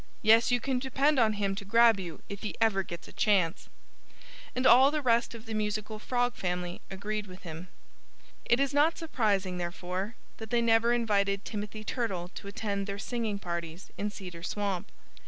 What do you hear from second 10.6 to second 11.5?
never invited